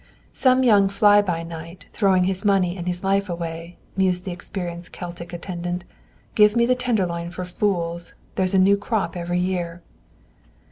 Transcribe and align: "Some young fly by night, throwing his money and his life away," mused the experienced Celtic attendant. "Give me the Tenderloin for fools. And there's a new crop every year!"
"Some 0.33 0.63
young 0.63 0.89
fly 0.89 1.21
by 1.21 1.43
night, 1.43 1.85
throwing 1.93 2.23
his 2.23 2.43
money 2.43 2.75
and 2.75 2.87
his 2.87 3.03
life 3.03 3.29
away," 3.29 3.77
mused 3.95 4.25
the 4.25 4.31
experienced 4.31 4.91
Celtic 4.91 5.31
attendant. 5.31 5.83
"Give 6.33 6.55
me 6.55 6.65
the 6.65 6.73
Tenderloin 6.73 7.29
for 7.29 7.45
fools. 7.45 8.09
And 8.13 8.17
there's 8.33 8.55
a 8.55 8.57
new 8.57 8.77
crop 8.77 9.15
every 9.15 9.37
year!" 9.39 9.83